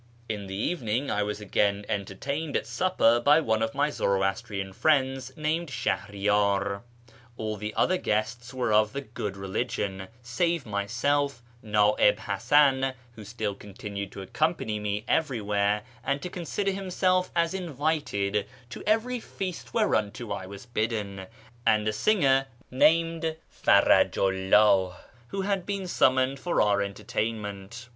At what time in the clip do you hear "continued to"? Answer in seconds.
13.53-14.23